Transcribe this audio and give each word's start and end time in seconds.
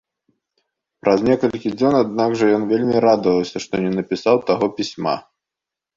Праз 1.03 1.19
некалькі 1.29 1.73
дзён 1.75 1.93
аднак 1.99 2.31
жа 2.39 2.45
ён 2.57 2.63
вельмі 2.71 2.95
радаваўся, 3.07 3.57
што 3.67 3.73
не 3.85 3.91
напісаў 3.99 4.37
таго 4.53 4.65
пісьма. 4.79 5.15